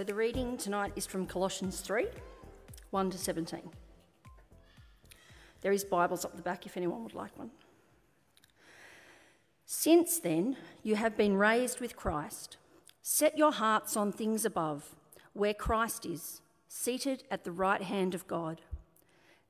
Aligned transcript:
So 0.00 0.04
the 0.04 0.14
reading 0.14 0.56
tonight 0.56 0.94
is 0.96 1.04
from 1.04 1.26
Colossians 1.26 1.80
3 1.80 2.06
1 2.88 3.10
to 3.10 3.18
17. 3.18 3.60
There 5.60 5.72
is 5.72 5.84
Bibles 5.84 6.24
up 6.24 6.34
the 6.36 6.42
back 6.42 6.64
if 6.64 6.78
anyone 6.78 7.02
would 7.02 7.12
like 7.12 7.36
one. 7.36 7.50
Since 9.66 10.20
then, 10.20 10.56
you 10.82 10.96
have 10.96 11.18
been 11.18 11.36
raised 11.36 11.80
with 11.80 11.96
Christ. 11.96 12.56
Set 13.02 13.36
your 13.36 13.52
hearts 13.52 13.94
on 13.94 14.10
things 14.10 14.46
above, 14.46 14.96
where 15.34 15.52
Christ 15.52 16.06
is, 16.06 16.40
seated 16.66 17.24
at 17.30 17.44
the 17.44 17.52
right 17.52 17.82
hand 17.82 18.14
of 18.14 18.26
God. 18.26 18.62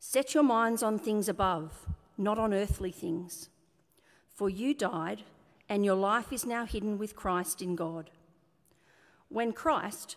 Set 0.00 0.34
your 0.34 0.42
minds 0.42 0.82
on 0.82 0.98
things 0.98 1.28
above, 1.28 1.86
not 2.18 2.40
on 2.40 2.52
earthly 2.52 2.90
things. 2.90 3.50
For 4.34 4.50
you 4.50 4.74
died, 4.74 5.22
and 5.68 5.84
your 5.84 5.94
life 5.94 6.32
is 6.32 6.44
now 6.44 6.66
hidden 6.66 6.98
with 6.98 7.14
Christ 7.14 7.62
in 7.62 7.76
God. 7.76 8.10
When 9.28 9.52
Christ, 9.52 10.16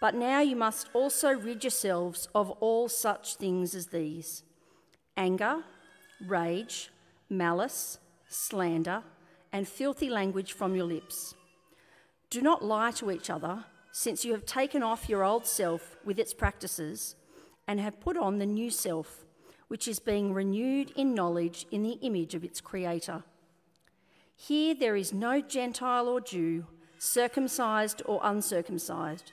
But 0.00 0.14
now 0.14 0.40
you 0.40 0.54
must 0.54 0.88
also 0.92 1.32
rid 1.32 1.64
yourselves 1.64 2.28
of 2.34 2.50
all 2.60 2.88
such 2.88 3.34
things 3.36 3.74
as 3.74 3.88
these 3.88 4.42
anger, 5.16 5.64
rage, 6.24 6.90
malice, 7.28 7.98
slander, 8.28 9.02
and 9.52 9.66
filthy 9.66 10.08
language 10.08 10.52
from 10.52 10.76
your 10.76 10.84
lips. 10.84 11.34
Do 12.30 12.40
not 12.40 12.64
lie 12.64 12.92
to 12.92 13.10
each 13.10 13.30
other, 13.30 13.64
since 13.90 14.24
you 14.24 14.32
have 14.32 14.46
taken 14.46 14.82
off 14.82 15.08
your 15.08 15.24
old 15.24 15.46
self 15.46 15.96
with 16.04 16.18
its 16.18 16.32
practices 16.32 17.16
and 17.66 17.80
have 17.80 18.00
put 18.00 18.16
on 18.16 18.38
the 18.38 18.46
new 18.46 18.70
self, 18.70 19.24
which 19.66 19.88
is 19.88 19.98
being 19.98 20.32
renewed 20.32 20.92
in 20.94 21.14
knowledge 21.14 21.66
in 21.72 21.82
the 21.82 21.98
image 22.02 22.34
of 22.34 22.44
its 22.44 22.60
Creator. 22.60 23.24
Here 24.36 24.74
there 24.74 24.94
is 24.94 25.12
no 25.12 25.40
Gentile 25.40 26.06
or 26.06 26.20
Jew, 26.20 26.66
circumcised 26.98 28.02
or 28.06 28.20
uncircumcised 28.22 29.32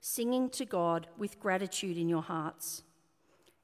singing 0.00 0.48
to 0.50 0.64
God 0.64 1.06
with 1.16 1.40
gratitude 1.40 1.96
in 1.96 2.08
your 2.08 2.22
hearts. 2.22 2.82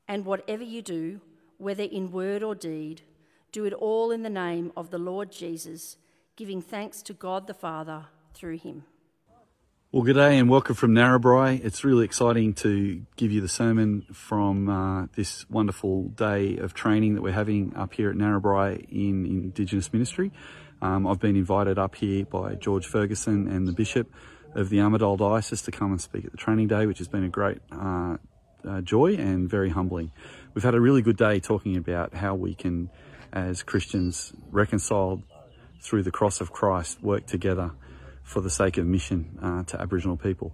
And 0.08 0.24
whatever 0.24 0.62
you 0.62 0.82
do, 0.82 1.20
whether 1.58 1.84
in 1.84 2.10
word 2.10 2.42
or 2.42 2.54
deed, 2.54 3.02
do 3.52 3.64
it 3.64 3.72
all 3.72 4.10
in 4.10 4.22
the 4.22 4.30
name 4.30 4.72
of 4.76 4.90
the 4.90 4.98
Lord 4.98 5.30
Jesus, 5.30 5.96
giving 6.36 6.60
thanks 6.60 7.02
to 7.02 7.12
God 7.12 7.46
the 7.46 7.54
Father 7.54 8.06
through 8.34 8.58
him. 8.58 8.84
Well, 9.92 10.02
good 10.02 10.14
day 10.14 10.38
and 10.38 10.50
welcome 10.50 10.74
from 10.74 10.92
Narrabri. 10.92 11.64
It's 11.64 11.84
really 11.84 12.04
exciting 12.04 12.54
to 12.54 13.06
give 13.14 13.30
you 13.30 13.40
the 13.40 13.48
sermon 13.48 14.04
from 14.12 14.68
uh, 14.68 15.06
this 15.14 15.48
wonderful 15.48 16.08
day 16.08 16.56
of 16.56 16.74
training 16.74 17.14
that 17.14 17.22
we're 17.22 17.32
having 17.32 17.76
up 17.76 17.94
here 17.94 18.10
at 18.10 18.16
Narrabri 18.16 18.90
in 18.90 19.24
Indigenous 19.24 19.92
Ministry. 19.92 20.32
Um, 20.82 21.06
I've 21.06 21.20
been 21.20 21.36
invited 21.36 21.78
up 21.78 21.94
here 21.94 22.24
by 22.24 22.56
George 22.56 22.86
Ferguson 22.86 23.46
and 23.46 23.68
the 23.68 23.72
Bishop 23.72 24.12
of 24.54 24.70
the 24.70 24.78
Armidale 24.78 25.18
Diocese 25.18 25.62
to 25.62 25.70
come 25.70 25.90
and 25.90 26.00
speak 26.00 26.24
at 26.24 26.30
the 26.30 26.36
training 26.36 26.68
day, 26.68 26.86
which 26.86 26.98
has 26.98 27.08
been 27.08 27.24
a 27.24 27.28
great 27.28 27.58
uh, 27.72 28.16
uh, 28.68 28.80
joy 28.80 29.14
and 29.14 29.48
very 29.48 29.70
humbling. 29.70 30.12
We've 30.54 30.64
had 30.64 30.74
a 30.74 30.80
really 30.80 31.02
good 31.02 31.16
day 31.16 31.40
talking 31.40 31.76
about 31.76 32.14
how 32.14 32.34
we 32.34 32.54
can, 32.54 32.90
as 33.32 33.62
Christians, 33.62 34.32
reconciled 34.50 35.22
through 35.80 36.02
the 36.02 36.10
cross 36.10 36.40
of 36.40 36.52
Christ, 36.52 37.02
work 37.02 37.26
together 37.26 37.72
for 38.22 38.40
the 38.40 38.50
sake 38.50 38.78
of 38.78 38.86
mission 38.86 39.38
uh, 39.42 39.64
to 39.64 39.80
Aboriginal 39.80 40.16
people 40.16 40.52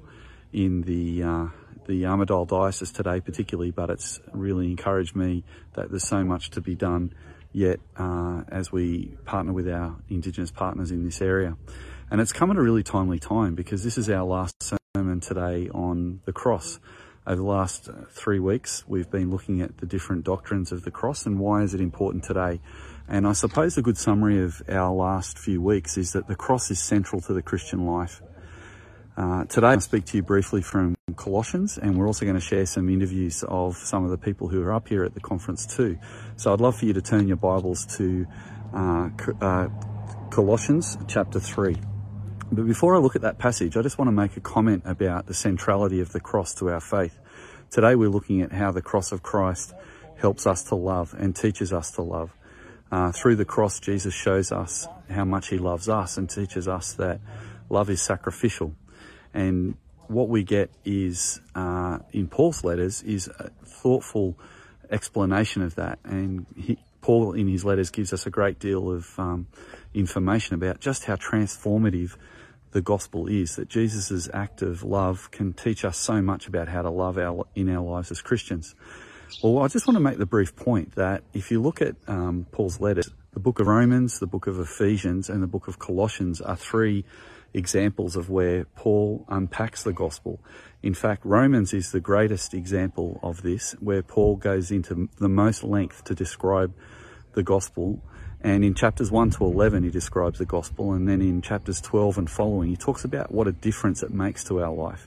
in 0.53 0.83
the 0.83 1.23
uh, 1.23 1.47
the 1.87 2.03
Armidale 2.03 2.47
Diocese 2.47 2.93
today, 2.93 3.21
particularly. 3.21 3.71
But 3.71 3.91
it's 3.91 4.21
really 4.33 4.71
encouraged 4.71 5.15
me 5.15 5.45
that 5.75 5.91
there's 5.91 6.07
so 6.07 6.25
much 6.25 6.51
to 6.51 6.61
be 6.61 6.75
done 6.75 7.15
yet 7.53 7.81
uh, 7.97 8.43
as 8.49 8.71
we 8.71 9.17
partner 9.25 9.53
with 9.53 9.69
our 9.69 9.97
Indigenous 10.09 10.51
partners 10.51 10.91
in 10.91 11.05
this 11.05 11.21
area. 11.21 11.57
And 12.11 12.21
it's 12.21 12.33
come 12.33 12.51
at 12.51 12.57
a 12.57 12.63
really 12.63 12.83
timely 12.83 13.21
time 13.21 13.55
because 13.55 13.85
this 13.85 13.97
is 13.97 14.11
our 14.11 14.25
last 14.25 14.73
sermon 14.97 15.21
today 15.21 15.69
on 15.73 16.21
the 16.25 16.33
cross. 16.33 16.81
Over 17.25 17.37
the 17.37 17.43
last 17.45 17.89
uh, 17.89 17.93
three 18.11 18.41
weeks, 18.41 18.83
we've 18.89 19.09
been 19.09 19.31
looking 19.31 19.61
at 19.61 19.79
the 19.79 19.87
different 19.87 20.25
doctrines 20.25 20.73
of 20.73 20.83
the 20.83 20.91
cross 20.91 21.25
and 21.25 21.39
why 21.39 21.63
is 21.63 21.73
it 21.73 21.81
important 21.81 22.25
today. 22.25 22.61
And 23.07 23.29
I 23.29 23.33
suppose 23.33 23.79
a 23.79 23.83
good 23.83 23.97
summary 23.97 24.43
of 24.43 24.61
our 24.69 24.93
last 24.93 25.39
few 25.39 25.63
weeks 25.63 25.97
is 25.97 26.13
that 26.13 26.27
the 26.27 26.35
cross 26.35 26.69
is 26.73 26.81
central 26.81 27.21
to 27.23 27.33
the 27.33 27.43
Christian 27.43 27.87
life. 27.87 28.23
Uh, 29.17 29.45
today, 29.45 29.69
I'll 29.69 29.81
speak 29.81 30.07
to 30.07 30.17
you 30.17 30.25
briefly 30.25 30.63
from 30.63 30.97
Colossians, 31.15 31.79
and 31.79 31.97
we're 31.97 32.07
also 32.07 32.25
going 32.25 32.37
to 32.37 32.41
share 32.41 32.67
some 32.67 32.89
interviews 32.89 33.45
of 33.47 33.77
some 33.77 34.03
of 34.05 34.11
the 34.11 34.19
people 34.19 34.49
who 34.49 34.63
are 34.63 34.73
up 34.73 34.89
here 34.89 35.05
at 35.05 35.15
the 35.15 35.21
conference 35.21 35.65
too. 35.65 35.99
So 36.37 36.53
I'd 36.53 36.61
love 36.61 36.77
for 36.77 36.87
you 36.87 36.93
to 36.95 37.03
turn 37.03 37.29
your 37.29 37.37
Bibles 37.37 37.87
to 37.99 38.27
uh, 38.75 39.11
uh, 39.41 39.69
Colossians 40.31 40.99
chapter 41.07 41.39
3. 41.39 41.77
But 42.53 42.67
before 42.67 42.97
I 42.97 42.99
look 42.99 43.15
at 43.15 43.23
that 43.23 43.39
passage, 43.39 43.77
I 43.77 43.83
just 43.83 43.97
want 43.97 44.09
to 44.09 44.13
make 44.13 44.37
a 44.37 44.41
comment 44.41 44.83
about 44.85 45.27
the 45.27 45.35
centrality 45.35 46.01
of 46.01 46.11
the 46.11 46.19
cross 46.19 46.53
to 46.55 46.69
our 46.71 46.81
faith. 46.81 47.17
Today 47.71 47.95
we're 47.95 48.09
looking 48.09 48.43
at 48.43 48.51
how 48.51 48.73
the 48.73 48.83
cross 48.83 49.13
of 49.13 49.23
Christ 49.23 49.73
helps 50.17 50.49
us 50.49 50.65
to 50.65 50.75
love 50.75 51.15
and 51.17 51.37
teaches 51.37 51.73
us 51.73 51.93
to 51.93 52.03
love. 52.03 52.35
Uh, 52.91 53.13
through 53.13 53.37
the 53.37 53.45
cross, 53.45 53.79
Jesus 53.79 54.13
shows 54.13 54.51
us 54.51 54.89
how 55.09 55.25
much 55.25 55.47
he 55.47 55.59
loves 55.59 55.89
us 55.89 56.17
and 56.17 56.29
teaches 56.29 56.67
us 56.67 56.95
that 56.95 57.21
love 57.69 57.89
is 57.89 58.03
sacrificial. 58.03 58.75
And 59.33 59.77
what 60.09 60.29
we 60.29 60.43
get 60.43 60.73
is, 60.85 61.41
uh, 61.55 62.01
in 62.13 62.27
Paul's 62.27 62.65
letters, 62.65 63.01
is 63.03 63.29
a 63.29 63.51
thoughtful 63.65 64.37
explanation 64.91 65.63
of 65.63 65.77
that. 65.77 66.01
And 66.03 66.47
he, 66.57 66.79
Paul, 67.01 67.33
in 67.33 67.49
his 67.49 67.65
letters, 67.65 67.91
gives 67.91 68.13
us 68.13 68.27
a 68.27 68.31
great 68.31 68.59
deal 68.59 68.91
of 68.91 69.19
um, 69.19 69.47
information 69.95 70.55
about 70.55 70.81
just 70.81 71.05
how 71.05 71.17
transformative 71.17 72.17
the 72.73 72.81
gospel 72.81 73.27
is 73.27 73.57
that 73.57 73.69
Jesus' 73.69 74.29
act 74.33 74.63
of 74.63 74.83
love 74.83 75.31
can 75.31 75.53
teach 75.53 75.85
us 75.85 75.97
so 75.97 76.23
much 76.23 76.47
about 76.47 76.69
how 76.69 76.83
to 76.83 76.91
love 76.91 77.19
our, 77.19 77.47
in 77.55 77.69
our 77.69 77.83
lives 77.83 78.11
as 78.11 78.21
Christians. 78.21 78.75
Well, 79.43 79.63
I 79.63 79.69
just 79.69 79.87
want 79.87 79.97
to 79.97 80.01
make 80.01 80.19
the 80.19 80.27
brief 80.27 80.55
point 80.57 80.95
that 80.97 81.23
if 81.33 81.51
you 81.51 81.61
look 81.61 81.81
at 81.81 81.97
um, 82.07 82.47
Paul's 82.53 82.81
letters, 82.81 83.11
the 83.33 83.41
book 83.41 83.61
of 83.61 83.67
Romans, 83.67 84.19
the 84.19 84.27
book 84.27 84.47
of 84.47 84.59
Ephesians, 84.59 85.31
and 85.31 85.43
the 85.43 85.47
book 85.47 85.69
of 85.69 85.79
Colossians 85.79 86.41
are 86.41 86.57
three 86.57 87.05
examples 87.53 88.17
of 88.17 88.31
where 88.31 88.65
Paul 88.77 89.25
unpacks 89.29 89.83
the 89.83 89.93
gospel. 89.93 90.41
In 90.83 90.95
fact, 90.95 91.25
Romans 91.25 91.73
is 91.73 91.93
the 91.93 92.01
greatest 92.01 92.55
example 92.55 93.21
of 93.23 93.43
this, 93.43 93.73
where 93.81 94.03
Paul 94.03 94.37
goes 94.37 94.71
into 94.71 95.09
the 95.19 95.29
most 95.29 95.63
length 95.63 96.05
to 96.05 96.15
describe 96.15 96.73
the 97.35 97.43
gospel 97.43 98.03
and 98.43 98.65
in 98.65 98.75
chapters 98.75 99.11
1 99.11 99.31
to 99.33 99.45
11, 99.45 99.83
he 99.83 99.91
describes 99.91 100.39
the 100.39 100.47
gospel. 100.47 100.93
And 100.93 101.09
then 101.09 101.21
in 101.21 101.43
chapters 101.43 101.81
12 101.81 102.19
and 102.19 102.31
following, 102.31 102.71
he 102.71 102.77
talks 102.77 103.05
about 103.05 103.31
what 103.31 103.47
a 103.47 103.53
difference 103.53 104.03
it 104.03 104.11
makes 104.11 104.45
to 104.45 104.63
our 104.63 104.73
life. 104.73 105.07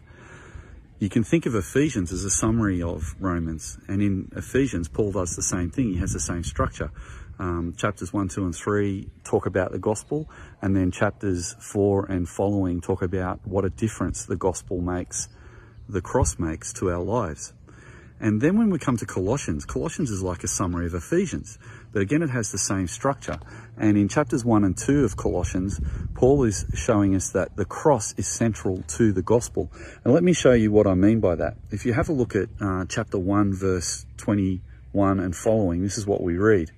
You 1.00 1.10
can 1.10 1.24
think 1.24 1.46
of 1.46 1.56
Ephesians 1.56 2.12
as 2.12 2.24
a 2.24 2.30
summary 2.30 2.82
of 2.82 3.16
Romans, 3.20 3.78
and 3.88 4.02
in 4.02 4.32
Ephesians, 4.36 4.88
Paul 4.88 5.12
does 5.12 5.36
the 5.36 5.42
same 5.42 5.70
thing. 5.70 5.90
He 5.90 5.98
has 5.98 6.14
the 6.14 6.20
same 6.20 6.44
structure. 6.44 6.92
Um, 7.40 7.74
chapters 7.78 8.14
1, 8.14 8.30
2, 8.30 8.46
and 8.46 8.56
3 8.56 9.10
talk 9.24 9.46
about 9.46 9.72
the 9.72 9.80
gospel, 9.80 10.30
and 10.62 10.76
then 10.76 10.92
chapters 10.92 11.56
4 11.60 12.06
and 12.06 12.30
following 12.30 12.80
talk 12.80 13.02
about 13.02 13.40
what 13.46 13.66
a 13.66 13.70
difference 13.70 14.26
the 14.26 14.36
gospel 14.36 14.82
makes, 14.82 15.30
the 15.90 16.02
cross 16.02 16.38
makes 16.38 16.72
to 16.74 16.92
our 16.92 17.02
lives. 17.02 17.54
And 18.20 18.40
then 18.40 18.58
when 18.58 18.70
we 18.70 18.80
come 18.80 18.96
to 18.98 19.06
Colossians, 19.06 19.66
Colossians 19.66 20.10
is 20.10 20.24
like 20.24 20.46
a 20.46 20.48
summary 20.48 20.86
of 20.86 20.94
Ephesians, 20.94 21.58
but 21.92 22.02
again, 22.02 22.22
it 22.22 22.30
has 22.30 22.52
the 22.52 22.58
same 22.58 22.88
structure. 22.88 23.38
And 23.78 23.98
in 23.98 24.08
chapters 24.08 24.46
1 24.46 24.64
and 24.64 24.78
2 24.78 25.04
of 25.04 25.18
Colossians, 25.18 25.82
Paul 26.16 26.44
is 26.44 26.66
showing 26.74 27.16
us 27.16 27.32
that 27.32 27.58
the 27.58 27.66
cross 27.66 28.14
is 28.16 28.28
central 28.28 28.82
to 28.96 29.12
the 29.12 29.22
gospel. 29.22 29.72
And 30.06 30.14
let 30.14 30.24
me 30.24 30.32
show 30.32 30.54
you 30.54 30.72
what 30.72 30.88
I 30.88 30.94
mean 30.94 31.20
by 31.20 31.36
that. 31.36 31.58
If 31.70 31.86
you 31.86 31.92
have 31.92 32.08
a 32.08 32.14
look 32.14 32.34
at 32.36 32.48
uh, 32.62 32.86
chapter 32.88 33.20
1, 33.20 33.54
verse 33.54 34.06
21 34.18 35.20
and 35.20 35.36
following, 35.36 35.82
this 35.82 35.98
is 35.98 36.08
what 36.08 36.22
we 36.22 36.38
read. 36.38 36.72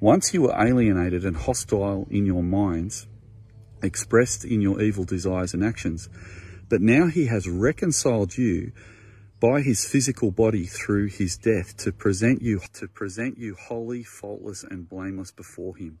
Once 0.00 0.32
you 0.32 0.42
were 0.42 0.54
alienated 0.56 1.24
and 1.24 1.36
hostile 1.36 2.06
in 2.08 2.24
your 2.24 2.42
minds, 2.42 3.08
expressed 3.82 4.44
in 4.44 4.60
your 4.60 4.80
evil 4.80 5.04
desires 5.04 5.54
and 5.54 5.64
actions, 5.64 6.08
but 6.68 6.80
now 6.80 7.06
he 7.08 7.26
has 7.26 7.48
reconciled 7.48 8.38
you 8.38 8.70
by 9.40 9.60
his 9.60 9.84
physical 9.84 10.30
body 10.30 10.66
through 10.66 11.06
his 11.06 11.36
death 11.36 11.76
to 11.76 11.90
present 11.90 12.42
you 12.42 12.60
to 12.72 12.86
present 12.86 13.38
you 13.38 13.56
holy, 13.68 14.04
faultless 14.04 14.62
and 14.62 14.88
blameless 14.88 15.32
before 15.32 15.76
him. 15.76 15.98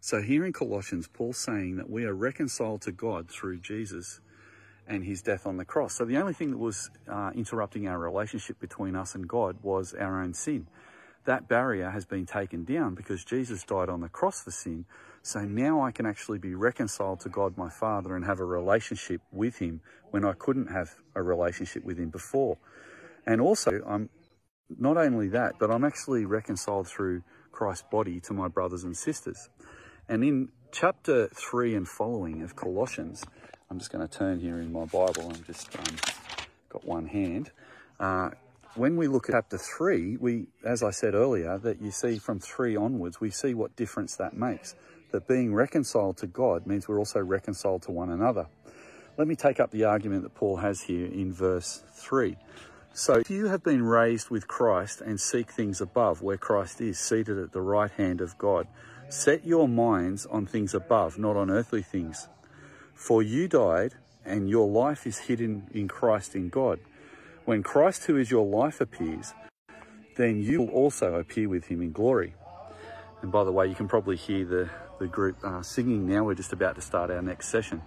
So 0.00 0.20
here 0.20 0.44
in 0.44 0.52
Colossians, 0.52 1.08
Paul's 1.08 1.38
saying 1.38 1.76
that 1.76 1.88
we 1.88 2.04
are 2.04 2.14
reconciled 2.14 2.82
to 2.82 2.92
God 2.92 3.30
through 3.30 3.60
Jesus 3.60 4.20
and 4.86 5.04
his 5.04 5.22
death 5.22 5.46
on 5.46 5.56
the 5.56 5.64
cross. 5.64 5.94
So 5.94 6.04
the 6.04 6.18
only 6.18 6.34
thing 6.34 6.50
that 6.50 6.58
was 6.58 6.90
uh, 7.10 7.30
interrupting 7.34 7.88
our 7.88 7.98
relationship 7.98 8.60
between 8.60 8.94
us 8.94 9.14
and 9.14 9.26
God 9.26 9.56
was 9.62 9.94
our 9.94 10.22
own 10.22 10.34
sin. 10.34 10.66
That 11.28 11.46
barrier 11.46 11.90
has 11.90 12.06
been 12.06 12.24
taken 12.24 12.64
down 12.64 12.94
because 12.94 13.22
Jesus 13.22 13.62
died 13.62 13.90
on 13.90 14.00
the 14.00 14.08
cross 14.08 14.42
for 14.42 14.50
sin. 14.50 14.86
So 15.20 15.40
now 15.40 15.82
I 15.82 15.90
can 15.90 16.06
actually 16.06 16.38
be 16.38 16.54
reconciled 16.54 17.20
to 17.20 17.28
God 17.28 17.58
my 17.58 17.68
Father 17.68 18.16
and 18.16 18.24
have 18.24 18.40
a 18.40 18.46
relationship 18.46 19.20
with 19.30 19.58
him 19.58 19.82
when 20.10 20.24
I 20.24 20.32
couldn't 20.32 20.68
have 20.68 20.94
a 21.14 21.22
relationship 21.22 21.84
with 21.84 21.98
him 21.98 22.08
before. 22.08 22.56
And 23.26 23.42
also, 23.42 23.82
I'm 23.86 24.08
not 24.70 24.96
only 24.96 25.28
that, 25.28 25.56
but 25.60 25.70
I'm 25.70 25.84
actually 25.84 26.24
reconciled 26.24 26.88
through 26.88 27.22
Christ's 27.52 27.84
body 27.90 28.20
to 28.20 28.32
my 28.32 28.48
brothers 28.48 28.84
and 28.84 28.96
sisters. 28.96 29.50
And 30.08 30.24
in 30.24 30.48
chapter 30.72 31.28
3 31.28 31.74
and 31.74 31.86
following 31.86 32.40
of 32.40 32.56
Colossians, 32.56 33.22
I'm 33.70 33.78
just 33.78 33.92
going 33.92 34.08
to 34.08 34.18
turn 34.18 34.40
here 34.40 34.58
in 34.60 34.72
my 34.72 34.86
Bible 34.86 35.30
I've 35.30 35.46
just 35.46 35.78
um, 35.78 35.96
got 36.70 36.86
one 36.86 37.04
hand. 37.04 37.50
Uh, 38.00 38.30
when 38.74 38.96
we 38.96 39.08
look 39.08 39.28
at 39.28 39.32
chapter 39.32 39.58
3, 39.58 40.16
we, 40.18 40.46
as 40.64 40.82
I 40.82 40.90
said 40.90 41.14
earlier, 41.14 41.58
that 41.58 41.80
you 41.80 41.90
see 41.90 42.18
from 42.18 42.40
3 42.40 42.76
onwards, 42.76 43.20
we 43.20 43.30
see 43.30 43.54
what 43.54 43.76
difference 43.76 44.16
that 44.16 44.34
makes. 44.34 44.74
That 45.10 45.26
being 45.26 45.54
reconciled 45.54 46.18
to 46.18 46.26
God 46.26 46.66
means 46.66 46.86
we're 46.86 46.98
also 46.98 47.20
reconciled 47.20 47.82
to 47.82 47.90
one 47.90 48.10
another. 48.10 48.46
Let 49.16 49.26
me 49.26 49.34
take 49.34 49.58
up 49.58 49.70
the 49.70 49.84
argument 49.84 50.22
that 50.22 50.34
Paul 50.34 50.58
has 50.58 50.82
here 50.82 51.06
in 51.06 51.32
verse 51.32 51.82
3. 51.94 52.36
So 52.92 53.14
if 53.14 53.30
you 53.30 53.46
have 53.46 53.62
been 53.62 53.82
raised 53.82 54.28
with 54.30 54.48
Christ 54.48 55.00
and 55.00 55.20
seek 55.20 55.50
things 55.50 55.80
above 55.80 56.22
where 56.22 56.36
Christ 56.36 56.80
is 56.80 56.98
seated 56.98 57.38
at 57.38 57.52
the 57.52 57.60
right 57.60 57.90
hand 57.90 58.20
of 58.20 58.36
God, 58.38 58.66
set 59.08 59.46
your 59.46 59.68
minds 59.68 60.26
on 60.26 60.46
things 60.46 60.74
above, 60.74 61.18
not 61.18 61.36
on 61.36 61.50
earthly 61.50 61.82
things. 61.82 62.28
For 62.94 63.22
you 63.22 63.48
died 63.48 63.94
and 64.24 64.48
your 64.48 64.68
life 64.68 65.06
is 65.06 65.18
hidden 65.18 65.68
in 65.72 65.88
Christ 65.88 66.34
in 66.34 66.48
God. 66.48 66.80
When 67.48 67.62
Christ, 67.62 68.04
who 68.04 68.18
is 68.18 68.30
your 68.30 68.44
life, 68.44 68.78
appears, 68.78 69.32
then 70.16 70.42
you 70.42 70.58
will 70.58 70.68
also 70.68 71.14
appear 71.14 71.48
with 71.48 71.64
him 71.68 71.80
in 71.80 71.92
glory. 71.92 72.34
And 73.22 73.32
by 73.32 73.42
the 73.42 73.52
way, 73.52 73.66
you 73.66 73.74
can 73.74 73.88
probably 73.88 74.16
hear 74.16 74.44
the, 74.44 74.68
the 74.98 75.06
group 75.06 75.38
uh, 75.42 75.62
singing 75.62 76.06
now. 76.06 76.24
We're 76.24 76.34
just 76.34 76.52
about 76.52 76.74
to 76.74 76.82
start 76.82 77.10
our 77.10 77.22
next 77.22 77.48
session. 77.48 77.80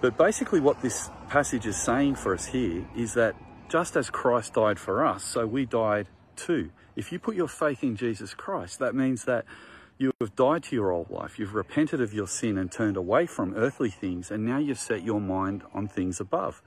But 0.00 0.16
basically, 0.16 0.60
what 0.60 0.80
this 0.80 1.10
passage 1.28 1.66
is 1.66 1.76
saying 1.76 2.14
for 2.14 2.34
us 2.34 2.46
here 2.46 2.86
is 2.96 3.14
that 3.14 3.34
just 3.68 3.96
as 3.96 4.10
Christ 4.10 4.54
died 4.54 4.78
for 4.78 5.04
us, 5.04 5.24
so 5.24 5.44
we 5.44 5.66
died 5.66 6.06
too. 6.36 6.70
If 6.94 7.10
you 7.10 7.18
put 7.18 7.34
your 7.34 7.48
faith 7.48 7.82
in 7.82 7.96
Jesus 7.96 8.32
Christ, 8.32 8.78
that 8.78 8.94
means 8.94 9.24
that 9.24 9.44
you 9.98 10.12
have 10.20 10.36
died 10.36 10.62
to 10.62 10.76
your 10.76 10.92
old 10.92 11.10
life. 11.10 11.36
You've 11.36 11.54
repented 11.56 12.00
of 12.00 12.14
your 12.14 12.28
sin 12.28 12.56
and 12.58 12.70
turned 12.70 12.96
away 12.96 13.26
from 13.26 13.56
earthly 13.56 13.90
things, 13.90 14.30
and 14.30 14.46
now 14.46 14.58
you've 14.58 14.78
set 14.78 15.02
your 15.02 15.20
mind 15.20 15.64
on 15.74 15.88
things 15.88 16.20
above. 16.20 16.62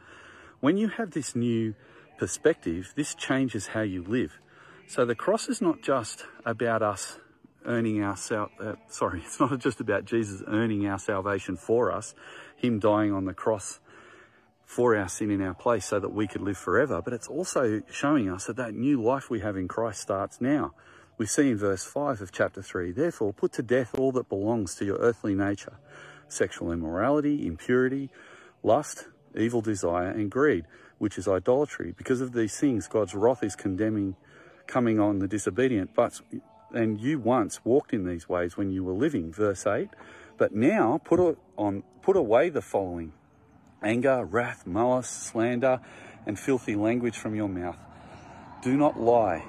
When 0.60 0.78
you 0.78 0.88
have 0.90 1.12
this 1.12 1.36
new 1.36 1.76
perspective, 2.18 2.94
this 2.96 3.14
changes 3.16 3.68
how 3.68 3.82
you 3.82 4.04
live. 4.04 4.40
So 4.88 5.06
the 5.06 5.16
cross 5.16 5.50
is 5.50 5.62
not 5.62 5.82
just 5.82 6.26
about 6.46 6.82
us 6.82 7.20
earning 7.66 8.04
our 8.04 8.16
uh, 8.60 8.76
sorry, 8.88 9.22
it's 9.26 9.40
not 9.40 9.60
just 9.60 9.80
about 9.80 10.06
Jesus 10.06 10.44
earning 10.48 10.88
our 10.88 11.00
salvation 11.00 11.58
for 11.58 11.92
us, 11.92 12.14
him 12.56 12.80
dying 12.80 13.12
on 13.12 13.26
the 13.26 13.34
cross 13.34 13.80
for 14.64 14.96
our 14.96 15.08
sin 15.08 15.30
in 15.30 15.42
our 15.42 15.54
place 15.54 15.86
so 15.86 16.00
that 16.00 16.10
we 16.10 16.28
could 16.28 16.42
live 16.42 16.58
forever. 16.58 17.02
But 17.02 17.14
it's 17.14 17.28
also 17.28 17.82
showing 17.92 18.30
us 18.30 18.46
that 18.46 18.58
that 18.58 18.74
new 18.74 19.02
life 19.02 19.30
we 19.30 19.40
have 19.42 19.58
in 19.58 19.68
Christ 19.68 20.02
starts 20.02 20.42
now. 20.42 20.74
We 21.18 21.26
see 21.26 21.52
in 21.52 21.58
verse 21.58 21.84
5 21.84 22.22
of 22.22 22.32
chapter 22.32 22.62
3, 22.62 22.92
therefore 22.92 23.34
put 23.34 23.54
to 23.54 23.64
death 23.64 23.98
all 23.98 24.12
that 24.14 24.28
belongs 24.28 24.76
to 24.76 24.86
your 24.86 24.98
earthly 24.98 25.36
nature 25.36 25.78
sexual 26.28 26.72
immorality, 26.72 27.46
impurity, 27.46 28.10
lust, 28.64 29.06
evil 29.38 29.62
desire, 29.62 30.10
and 30.10 30.30
greed, 30.30 30.66
which 30.98 31.18
is 31.18 31.28
idolatry. 31.28 31.94
Because 31.98 32.22
of 32.22 32.34
these 32.34 32.58
things, 32.58 32.88
God's 32.88 33.14
wrath 33.14 33.44
is 33.44 33.56
condemning, 33.56 34.16
coming 34.68 35.00
on 35.00 35.20
the 35.20 35.28
disobedient. 35.28 35.94
But 35.96 36.22
and 36.74 37.00
you 37.00 37.20
once 37.20 37.64
walked 37.64 37.94
in 37.94 38.06
these 38.06 38.28
ways 38.28 38.58
when 38.58 38.72
you 38.72 38.84
were 38.84 38.94
living, 38.94 39.32
verse 39.32 39.66
8. 39.66 39.90
But 40.38 40.54
now 40.54 41.00
put 41.04 41.38
on 41.58 41.84
put 42.02 42.18
away 42.18 42.50
the 42.50 42.62
following 42.62 43.14
anger, 43.82 44.26
wrath, 44.26 44.66
malice, 44.66 45.10
slander, 45.10 45.80
and 46.26 46.40
filthy 46.40 46.76
language 46.76 47.18
from 47.18 47.36
your 47.36 47.50
mouth. 47.50 47.78
Do 48.62 48.76
not 48.76 49.00
lie 49.00 49.44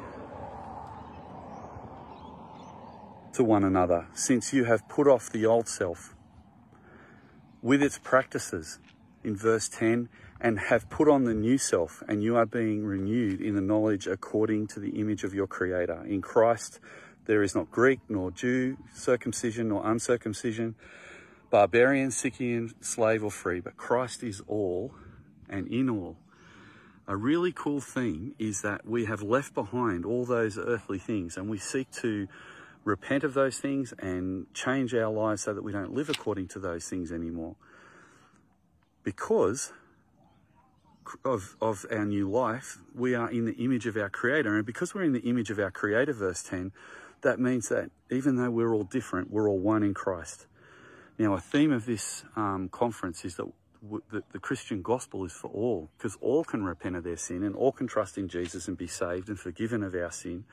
to 3.33 3.45
one 3.45 3.65
another, 3.65 4.07
since 4.15 4.53
you 4.53 4.65
have 4.65 4.89
put 4.89 5.07
off 5.07 5.31
the 5.31 5.45
old 5.45 5.69
self 5.69 6.15
with 7.63 7.83
its 7.83 7.99
practices, 7.99 8.79
in 9.27 9.37
verse 9.37 9.69
10, 9.69 10.09
and 10.41 10.59
have 10.59 10.89
put 10.89 11.09
on 11.09 11.25
the 11.25 11.35
new 11.35 11.59
self, 11.59 12.03
and 12.09 12.23
you 12.23 12.37
are 12.37 12.47
being 12.47 12.85
renewed 12.85 13.41
in 13.41 13.55
the 13.55 13.61
knowledge 13.61 14.07
according 14.07 14.67
to 14.69 14.81
the 14.81 15.01
image 15.01 15.25
of 15.25 15.35
your 15.35 15.47
Creator. 15.47 16.05
In 16.07 16.23
Christ, 16.23 16.81
there 17.27 17.43
is 17.43 17.55
not 17.55 17.71
Greek 17.71 18.01
nor 18.09 18.31
Jew, 18.31 18.77
circumcision 18.95 19.69
nor 19.69 19.87
uncircumcision 19.87 20.75
barbarian, 21.51 22.11
Scythian, 22.11 22.75
slave 22.81 23.25
or 23.25 23.31
free, 23.31 23.61
but 23.61 23.77
Christ 23.77 24.23
is 24.23 24.43
all 24.47 24.95
and 25.49 25.67
in 25.69 25.89
all. 25.89 26.17
A 27.09 27.17
really 27.17 27.53
cool 27.53 27.81
thing 27.81 28.35
is 28.39 28.63
that 28.63 28.87
we 28.87 29.05
have 29.05 29.23
left 29.23 29.55
behind 29.55 30.05
all 30.05 30.25
those 30.25 30.59
earthly 30.59 30.99
things 30.99 31.37
and 31.37 31.49
we 31.49 31.59
seek 31.59 31.91
to 31.93 32.27
repent 32.85 33.23
of 33.23 33.35
those 33.35 33.59
things 33.59 33.95
and 33.99 34.53
change 34.55 34.93
our 34.95 35.11
lives 35.11 35.43
so 35.43 35.55
that 35.55 35.63
we 35.63 35.73
don't 35.73 35.95
live 35.95 36.09
according 36.09 36.49
to 36.49 36.59
those 36.59 36.89
things 36.89 37.13
anymore. 37.13 37.55
Because 39.07 39.73
of, 41.25 41.55
of 41.61 41.87
our 41.93 42.05
new 42.05 42.29
life, 42.29 42.79
we 42.93 43.15
are 43.15 43.31
in 43.31 43.45
the 43.45 43.53
image 43.53 43.87
of 43.87 43.97
our 43.97 44.11
Creator. 44.11 44.57
And 44.57 44.67
because 44.67 44.97
we're 44.97 45.05
in 45.05 45.13
the 45.13 45.21
image 45.21 45.49
of 45.49 45.61
our 45.61 45.71
Creator, 45.71 46.13
verse 46.13 46.43
10, 46.43 46.73
that 47.23 47.39
means 47.39 47.69
that 47.69 47.93
even 48.11 48.35
though 48.35 48.51
we're 48.51 48.75
all 48.75 48.83
different, 48.83 49.31
we're 49.31 49.49
all 49.49 49.61
one 49.61 49.85
in 49.85 49.95
Christ. 49.95 50.49
Now, 51.21 51.35
a 51.35 51.41
theme 51.41 51.71
of 51.71 51.87
this 51.87 52.25
um, 52.35 52.69
conference 52.69 53.25
is 53.25 53.37
that 53.37 53.47
the, 54.11 54.25
the 54.33 54.41
Christian 54.41 54.83
gospel 54.83 55.25
is 55.25 55.31
for 55.31 55.53
all, 55.53 55.89
because 55.97 56.19
all 56.21 56.43
can 56.43 56.65
repent 56.65 56.97
of 56.97 57.05
their 57.05 57.17
sin 57.17 57.45
and 57.45 57.55
all 57.55 57.71
can 57.71 57.87
trust 57.87 58.19
in 58.19 58.27
Jesus 58.27 58.67
and 58.67 58.77
be 58.77 58.89
saved 58.89 59.29
and 59.29 59.39
forgiven 59.39 59.85
of 59.85 59.95
our 59.95 60.11
sin. 60.11 60.47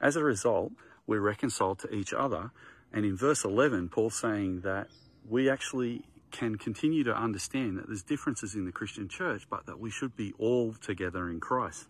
As 0.00 0.16
a 0.16 0.24
result, 0.24 0.72
we're 1.06 1.20
reconciled 1.20 1.80
to 1.80 1.94
each 1.94 2.14
other. 2.14 2.50
And 2.94 3.04
in 3.04 3.14
verse 3.14 3.44
11, 3.44 3.90
Paul's 3.90 4.18
saying 4.18 4.62
that 4.62 4.88
we 5.28 5.50
actually 5.50 6.06
can 6.30 6.56
continue 6.56 7.04
to 7.04 7.16
understand 7.16 7.78
that 7.78 7.86
there's 7.86 8.02
differences 8.02 8.54
in 8.54 8.64
the 8.64 8.72
Christian 8.72 9.08
church, 9.08 9.46
but 9.50 9.66
that 9.66 9.78
we 9.78 9.90
should 9.90 10.16
be 10.16 10.32
all 10.38 10.72
together 10.72 11.28
in 11.28 11.40
Christ. 11.40 11.86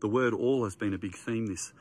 The 0.00 0.08
word 0.08 0.34
all 0.34 0.64
has 0.64 0.76
been 0.76 0.94
a 0.94 0.98
big 0.98 1.16
theme 1.16 1.46
this 1.46 1.72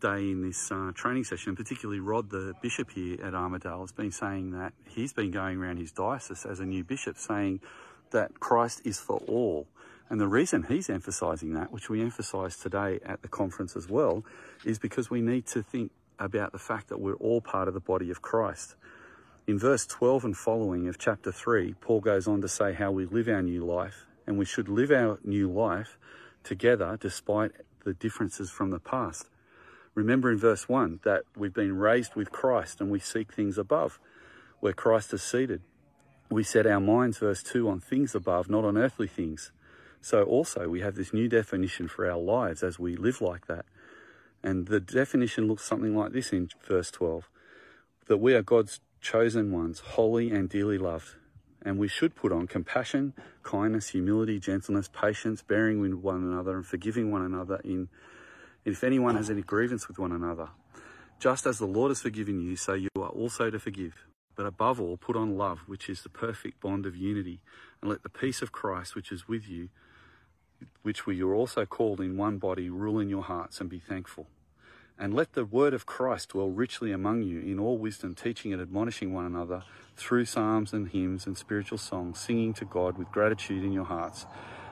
day 0.00 0.30
in 0.30 0.42
this 0.42 0.70
uh, 0.70 0.90
training 0.94 1.24
session, 1.24 1.50
and 1.50 1.56
particularly 1.56 2.00
Rod, 2.00 2.30
the 2.30 2.54
bishop 2.60 2.90
here 2.90 3.14
at 3.22 3.34
Armidale, 3.34 3.80
has 3.80 3.92
been 3.92 4.10
saying 4.10 4.50
that 4.50 4.72
he's 4.88 5.12
been 5.12 5.30
going 5.30 5.58
around 5.58 5.76
his 5.76 5.92
diocese 5.92 6.44
as 6.44 6.58
a 6.58 6.66
new 6.66 6.82
bishop 6.82 7.16
saying 7.16 7.60
that 8.10 8.40
Christ 8.40 8.82
is 8.84 8.98
for 8.98 9.18
all. 9.28 9.68
And 10.10 10.20
the 10.20 10.28
reason 10.28 10.64
he's 10.64 10.90
emphasizing 10.90 11.54
that, 11.54 11.72
which 11.72 11.88
we 11.88 12.02
emphasize 12.02 12.58
today 12.58 12.98
at 13.06 13.22
the 13.22 13.28
conference 13.28 13.76
as 13.76 13.88
well, 13.88 14.24
is 14.64 14.78
because 14.78 15.08
we 15.08 15.22
need 15.22 15.46
to 15.46 15.62
think 15.62 15.92
about 16.18 16.52
the 16.52 16.58
fact 16.58 16.88
that 16.88 17.00
we're 17.00 17.14
all 17.14 17.40
part 17.40 17.68
of 17.68 17.74
the 17.74 17.80
body 17.80 18.10
of 18.10 18.20
Christ. 18.20 18.74
In 19.44 19.58
verse 19.58 19.86
12 19.86 20.24
and 20.24 20.36
following 20.36 20.86
of 20.86 20.98
chapter 20.98 21.32
3, 21.32 21.74
Paul 21.80 22.00
goes 22.00 22.28
on 22.28 22.40
to 22.42 22.48
say 22.48 22.74
how 22.74 22.92
we 22.92 23.06
live 23.06 23.26
our 23.26 23.42
new 23.42 23.64
life 23.64 24.06
and 24.24 24.38
we 24.38 24.44
should 24.44 24.68
live 24.68 24.92
our 24.92 25.18
new 25.24 25.50
life 25.50 25.98
together 26.44 26.96
despite 27.00 27.50
the 27.84 27.92
differences 27.92 28.52
from 28.52 28.70
the 28.70 28.78
past. 28.78 29.30
Remember 29.96 30.30
in 30.30 30.38
verse 30.38 30.68
1 30.68 31.00
that 31.02 31.22
we've 31.36 31.52
been 31.52 31.76
raised 31.76 32.14
with 32.14 32.30
Christ 32.30 32.80
and 32.80 32.88
we 32.88 33.00
seek 33.00 33.32
things 33.32 33.58
above, 33.58 33.98
where 34.60 34.72
Christ 34.72 35.12
is 35.12 35.24
seated. 35.24 35.62
We 36.30 36.44
set 36.44 36.64
our 36.64 36.80
minds, 36.80 37.18
verse 37.18 37.42
2, 37.42 37.68
on 37.68 37.80
things 37.80 38.14
above, 38.14 38.48
not 38.48 38.64
on 38.64 38.78
earthly 38.78 39.08
things. 39.08 39.50
So 40.00 40.22
also 40.22 40.68
we 40.68 40.82
have 40.82 40.94
this 40.94 41.12
new 41.12 41.28
definition 41.28 41.88
for 41.88 42.08
our 42.08 42.18
lives 42.18 42.62
as 42.62 42.78
we 42.78 42.94
live 42.94 43.20
like 43.20 43.48
that. 43.48 43.64
And 44.40 44.68
the 44.68 44.78
definition 44.78 45.48
looks 45.48 45.64
something 45.64 45.96
like 45.96 46.12
this 46.12 46.32
in 46.32 46.48
verse 46.64 46.92
12 46.92 47.28
that 48.06 48.18
we 48.18 48.34
are 48.34 48.42
God's 48.42 48.80
chosen 49.02 49.52
ones, 49.52 49.80
holy 49.80 50.30
and 50.30 50.48
dearly 50.48 50.78
loved. 50.78 51.16
And 51.64 51.78
we 51.78 51.88
should 51.88 52.14
put 52.14 52.32
on 52.32 52.46
compassion, 52.46 53.12
kindness, 53.42 53.90
humility, 53.90 54.38
gentleness, 54.40 54.88
patience, 54.88 55.42
bearing 55.42 55.80
with 55.80 55.92
one 55.94 56.22
another, 56.22 56.56
and 56.56 56.66
forgiving 56.66 57.10
one 57.10 57.22
another 57.22 57.60
in 57.64 57.88
if 58.64 58.84
anyone 58.84 59.16
has 59.16 59.28
any 59.28 59.42
grievance 59.42 59.88
with 59.88 59.98
one 59.98 60.12
another. 60.12 60.48
Just 61.18 61.46
as 61.46 61.58
the 61.58 61.66
Lord 61.66 61.90
has 61.90 62.00
forgiven 62.00 62.40
you, 62.40 62.56
so 62.56 62.74
you 62.74 62.88
are 62.96 63.08
also 63.08 63.50
to 63.50 63.58
forgive. 63.58 63.94
But 64.34 64.46
above 64.46 64.80
all, 64.80 64.96
put 64.96 65.16
on 65.16 65.36
love, 65.36 65.60
which 65.66 65.88
is 65.88 66.02
the 66.02 66.08
perfect 66.08 66.60
bond 66.60 66.86
of 66.86 66.96
unity, 66.96 67.40
and 67.80 67.90
let 67.90 68.02
the 68.02 68.08
peace 68.08 68.40
of 68.40 68.50
Christ, 68.50 68.94
which 68.94 69.12
is 69.12 69.28
with 69.28 69.48
you, 69.48 69.68
which 70.82 71.06
we 71.06 71.20
are 71.22 71.34
also 71.34 71.66
called 71.66 72.00
in 72.00 72.16
one 72.16 72.38
body, 72.38 72.70
rule 72.70 72.98
in 72.98 73.08
your 73.08 73.22
hearts 73.22 73.60
and 73.60 73.68
be 73.68 73.78
thankful. 73.78 74.28
And 74.98 75.14
let 75.14 75.32
the 75.32 75.44
word 75.44 75.74
of 75.74 75.86
Christ 75.86 76.30
dwell 76.30 76.50
richly 76.50 76.92
among 76.92 77.22
you 77.22 77.40
in 77.40 77.58
all 77.58 77.78
wisdom, 77.78 78.14
teaching 78.14 78.52
and 78.52 78.62
admonishing 78.62 79.12
one 79.12 79.26
another 79.26 79.64
through 79.96 80.26
psalms 80.26 80.72
and 80.72 80.88
hymns 80.88 81.26
and 81.26 81.36
spiritual 81.36 81.78
songs, 81.78 82.18
singing 82.18 82.54
to 82.54 82.64
God 82.64 82.96
with 82.98 83.10
gratitude 83.10 83.64
in 83.64 83.72
your 83.72 83.84
hearts. 83.84 84.26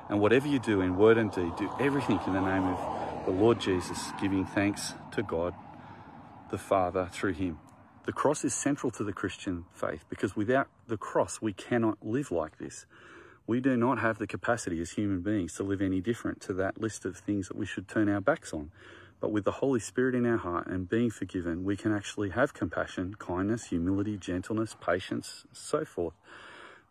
And 0.09 0.21
whatever 0.21 0.49
you 0.49 0.59
do 0.59 0.81
in 0.81 0.97
word 0.97 1.19
and 1.19 1.31
deed, 1.31 1.57
do 1.57 1.71
everything 1.81 2.21
in 2.27 2.33
the 2.33 2.41
name 2.41 2.65
of 2.65 3.25
the 3.27 3.33
Lord 3.33 3.61
Jesus, 3.61 4.11
giving 4.21 4.45
thanks 4.45 4.95
to 5.13 5.23
God 5.23 5.55
the 6.51 6.59
Father 6.59 7.09
through 7.13 7.35
him. 7.35 7.59
The 8.07 8.13
cross 8.13 8.45
is 8.45 8.55
central 8.55 8.91
to 8.93 9.05
the 9.05 9.13
Christian 9.13 9.67
faith 9.73 10.05
because 10.09 10.35
without 10.35 10.69
the 10.89 10.97
cross, 10.97 11.41
we 11.41 11.53
cannot 11.53 11.99
live 12.03 12.31
like 12.31 12.59
this. 12.59 12.87
We 13.47 13.61
do 13.61 13.77
not 13.77 13.99
have 13.99 14.19
the 14.19 14.27
capacity 14.27 14.81
as 14.81 14.93
human 14.93 15.21
beings 15.21 15.55
to 15.55 15.63
live 15.63 15.83
any 15.83 16.01
different 16.01 16.41
to 16.43 16.53
that 16.55 16.81
list 16.81 17.05
of 17.05 17.17
things 17.17 17.49
that 17.49 17.57
we 17.57 17.67
should 17.67 17.89
turn 17.89 18.09
our 18.09 18.21
backs 18.21 18.53
on. 18.53 18.71
But 19.21 19.33
with 19.33 19.45
the 19.45 19.53
Holy 19.53 19.81
Spirit 19.81 20.15
in 20.15 20.25
our 20.25 20.39
heart 20.39 20.67
and 20.67 20.89
being 20.89 21.11
forgiven, 21.11 21.63
we 21.65 21.77
can 21.77 21.93
actually 21.95 22.31
have 22.31 22.55
compassion, 22.55 23.15
kindness, 23.19 23.67
humility, 23.67 24.17
gentleness, 24.17 24.75
patience, 24.81 25.45
so 25.53 25.85
forth. 25.85 26.15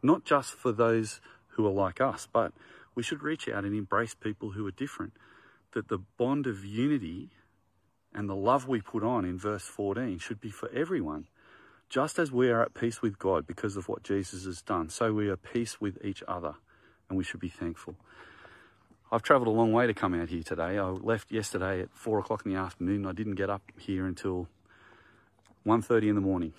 Not 0.04 0.26
just 0.26 0.54
for 0.54 0.72
those 0.72 1.22
who 1.50 1.66
are 1.66 1.72
like 1.72 2.00
us, 2.00 2.28
but 2.32 2.54
we 2.94 3.04
should 3.04 3.24
reach 3.24 3.50
out 3.50 3.66
and 3.66 3.76
embrace 3.76 4.14
people 4.14 4.52
who 4.52 4.66
are 4.68 4.72
different. 4.72 5.14
That 5.74 5.88
the 5.88 6.00
bond 6.18 6.46
of 6.48 6.64
unity 6.64 7.30
and 8.14 8.30
the 8.30 8.36
love 8.36 8.68
we 8.68 8.82
put 8.82 9.04
on 9.04 9.26
in 9.26 9.38
verse 9.38 9.64
14 9.64 10.20
should 10.20 10.40
be 10.40 10.50
for 10.50 10.70
everyone. 10.72 11.28
Just 11.90 12.20
as 12.20 12.32
we 12.32 12.50
are 12.50 12.62
at 12.62 12.76
peace 12.76 13.02
with 13.02 13.18
God 13.18 13.48
because 13.48 13.76
of 13.76 13.90
what 13.90 14.04
Jesus 14.04 14.46
has 14.46 14.62
done, 14.62 14.90
so 14.90 15.12
we 15.12 15.30
are 15.30 15.34
at 15.34 15.44
peace 15.44 15.82
with 15.82 15.98
each 16.06 16.22
other, 16.28 16.56
and 17.10 17.18
we 17.18 17.24
should 17.24 17.40
be 17.40 17.50
thankful. 17.50 17.96
I've 19.12 19.24
travelled 19.24 19.48
a 19.48 19.52
long 19.52 19.72
way 19.72 19.88
to 19.88 19.94
come 19.96 20.14
out 20.14 20.30
here 20.30 20.44
today. 20.44 20.78
I 20.78 20.84
left 20.84 21.32
yesterday 21.32 21.82
at 21.82 21.90
four 21.92 22.20
o'clock 22.20 22.46
in 22.46 22.54
the 22.54 22.60
afternoon. 22.60 23.08
I 23.08 23.12
didn't 23.12 23.36
get 23.36 23.50
up 23.50 23.64
here 23.76 24.06
until 24.06 24.48
1.30 25.66 26.10
in 26.10 26.16
the 26.16 26.22
morning. 26.22 26.54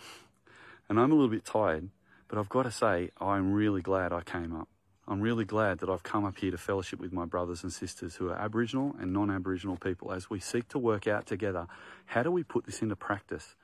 And 0.89 0.99
I'm 0.99 1.13
a 1.13 1.15
little 1.15 1.31
bit 1.31 1.45
tired, 1.45 1.91
but 2.27 2.39
I've 2.39 2.49
got 2.49 2.65
to 2.65 2.73
say, 2.73 3.11
I'm 3.21 3.53
really 3.53 3.83
glad 3.83 4.13
I 4.13 4.23
came 4.23 4.53
up. 4.53 4.69
I'm 5.07 5.21
really 5.21 5.45
glad 5.45 5.79
that 5.79 5.89
I've 5.89 6.03
come 6.03 6.25
up 6.25 6.39
here 6.39 6.51
to 6.51 6.59
fellowship 6.59 6.99
with 6.99 7.13
my 7.13 7.25
brothers 7.25 7.63
and 7.63 7.73
sisters 7.73 8.17
who 8.17 8.31
are 8.31 8.37
Aboriginal 8.37 8.97
and 8.99 9.13
non 9.13 9.31
Aboriginal 9.31 9.77
people 9.77 10.13
as 10.13 10.29
we 10.29 10.41
seek 10.41 10.67
to 10.71 10.79
work 10.79 11.07
out 11.07 11.27
together 11.27 11.69
how 12.07 12.25
do 12.25 12.33
we 12.33 12.43
put 12.43 12.67
this 12.67 12.83
into 12.83 12.97
practice. 12.97 13.55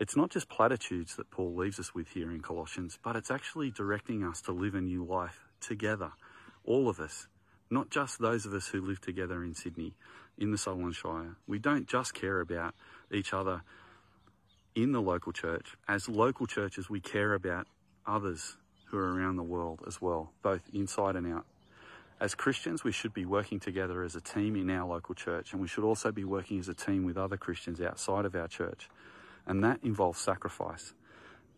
It's 0.00 0.16
not 0.16 0.30
just 0.30 0.48
platitudes 0.48 1.16
that 1.16 1.30
Paul 1.30 1.54
leaves 1.54 1.78
us 1.78 1.94
with 1.94 2.08
here 2.08 2.30
in 2.30 2.40
Colossians, 2.40 2.98
but 3.02 3.16
it's 3.16 3.30
actually 3.30 3.70
directing 3.70 4.24
us 4.24 4.40
to 4.42 4.52
live 4.52 4.74
a 4.74 4.80
new 4.80 5.04
life 5.04 5.40
together, 5.60 6.12
all 6.64 6.88
of 6.88 7.00
us, 7.00 7.28
not 7.70 7.90
just 7.90 8.18
those 8.18 8.46
of 8.46 8.54
us 8.54 8.68
who 8.68 8.80
live 8.80 9.00
together 9.00 9.42
in 9.42 9.54
Sydney, 9.54 9.94
in 10.38 10.50
the 10.50 10.58
Sutherland 10.58 10.94
Shire. 10.94 11.36
We 11.46 11.58
don't 11.58 11.88
just 11.88 12.14
care 12.14 12.40
about 12.40 12.74
each 13.12 13.32
other 13.32 13.62
in 14.74 14.92
the 14.92 15.00
local 15.00 15.32
church. 15.32 15.76
As 15.88 16.08
local 16.08 16.46
churches, 16.46 16.90
we 16.90 17.00
care 17.00 17.34
about 17.34 17.66
others 18.06 18.56
who 18.86 18.98
are 18.98 19.14
around 19.14 19.36
the 19.36 19.42
world 19.42 19.80
as 19.86 20.00
well, 20.00 20.32
both 20.42 20.62
inside 20.72 21.16
and 21.16 21.32
out. 21.32 21.46
As 22.20 22.34
Christians, 22.34 22.84
we 22.84 22.92
should 22.92 23.12
be 23.12 23.24
working 23.24 23.60
together 23.60 24.02
as 24.02 24.14
a 24.14 24.20
team 24.20 24.56
in 24.56 24.70
our 24.70 24.86
local 24.86 25.14
church, 25.14 25.52
and 25.52 25.60
we 25.60 25.68
should 25.68 25.84
also 25.84 26.12
be 26.12 26.24
working 26.24 26.58
as 26.58 26.68
a 26.68 26.74
team 26.74 27.04
with 27.04 27.16
other 27.16 27.36
Christians 27.36 27.80
outside 27.80 28.24
of 28.24 28.34
our 28.34 28.48
church 28.48 28.88
and 29.46 29.62
that 29.64 29.80
involves 29.82 30.20
sacrifice. 30.20 30.94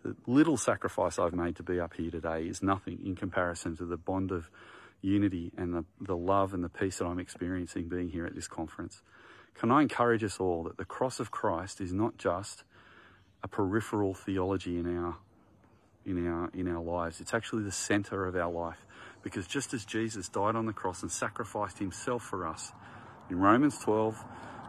The 0.02 0.16
little 0.26 0.56
sacrifice 0.56 1.18
I've 1.18 1.34
made 1.34 1.56
to 1.56 1.62
be 1.62 1.80
up 1.80 1.94
here 1.94 2.10
today 2.10 2.44
is 2.44 2.62
nothing 2.62 3.00
in 3.04 3.16
comparison 3.16 3.76
to 3.76 3.84
the 3.84 3.96
bond 3.96 4.30
of 4.30 4.50
unity 5.02 5.52
and 5.56 5.74
the, 5.74 5.84
the 6.00 6.16
love 6.16 6.54
and 6.54 6.64
the 6.64 6.68
peace 6.68 6.98
that 6.98 7.06
I'm 7.06 7.18
experiencing 7.18 7.88
being 7.88 8.08
here 8.08 8.26
at 8.26 8.34
this 8.34 8.48
conference. 8.48 9.02
Can 9.54 9.70
I 9.70 9.82
encourage 9.82 10.22
us 10.24 10.38
all 10.38 10.64
that 10.64 10.76
the 10.76 10.84
cross 10.84 11.20
of 11.20 11.30
Christ 11.30 11.80
is 11.80 11.92
not 11.92 12.18
just 12.18 12.64
a 13.42 13.48
peripheral 13.48 14.14
theology 14.14 14.78
in 14.78 14.98
our 14.98 15.16
in 16.04 16.26
our 16.26 16.50
in 16.54 16.68
our 16.68 16.82
lives. 16.82 17.20
It's 17.20 17.34
actually 17.34 17.64
the 17.64 17.72
center 17.72 18.26
of 18.26 18.36
our 18.36 18.50
life. 18.50 18.84
Because 19.22 19.46
just 19.46 19.74
as 19.74 19.84
Jesus 19.84 20.28
died 20.28 20.54
on 20.54 20.66
the 20.66 20.72
cross 20.72 21.02
and 21.02 21.10
sacrificed 21.10 21.78
himself 21.78 22.22
for 22.22 22.46
us, 22.46 22.72
in 23.28 23.40
Romans 23.40 23.76
12, 23.78 24.24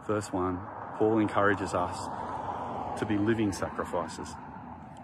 verse 0.08 0.34
1, 0.34 0.60
Paul 0.98 1.20
encourages 1.20 1.76
us 1.76 3.00
to 3.00 3.06
be 3.06 3.18
living 3.18 3.52
sacrifices. 3.52 4.30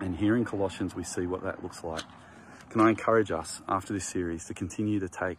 And 0.02 0.16
here 0.16 0.36
in 0.36 0.44
Colossians, 0.44 0.96
we 0.96 1.04
see 1.04 1.28
what 1.28 1.44
that 1.44 1.62
looks 1.62 1.84
like. 1.84 2.02
Can 2.74 2.82
I 2.82 2.90
encourage 2.90 3.30
us 3.30 3.62
after 3.70 3.94
this 3.94 4.08
series 4.08 4.46
to 4.46 4.56
continue 4.56 5.00
to 5.00 5.08
take 5.08 5.38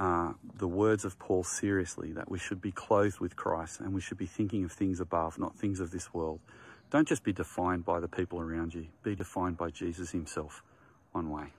uh, 0.00 0.32
the 0.58 0.66
words 0.66 1.04
of 1.04 1.16
Paul 1.16 1.44
seriously, 1.44 2.10
that 2.14 2.28
we 2.28 2.40
should 2.40 2.60
be 2.60 2.72
clothed 2.72 3.20
with 3.20 3.36
Christ 3.36 3.78
and 3.78 3.94
we 3.94 4.00
should 4.00 4.18
be 4.18 4.26
thinking 4.26 4.64
of 4.64 4.72
things 4.72 4.98
above, 4.98 5.38
not 5.38 5.54
things 5.54 5.78
of 5.78 5.92
this 5.92 6.12
world. 6.12 6.40
Don't 6.90 7.06
just 7.06 7.22
be 7.22 7.32
defined 7.32 7.84
by 7.84 8.00
the 8.00 8.08
people 8.08 8.40
around 8.40 8.74
you, 8.74 8.88
be 9.04 9.14
defined 9.14 9.56
by 9.56 9.70
Jesus 9.70 10.10
himself. 10.10 10.64
One 11.12 11.30
way. 11.30 11.52